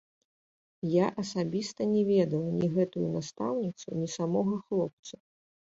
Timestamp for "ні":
2.63-2.73, 4.03-4.07